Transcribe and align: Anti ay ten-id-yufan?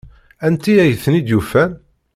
Anti 0.45 0.73
ay 0.83 0.93
ten-id-yufan? 1.03 1.71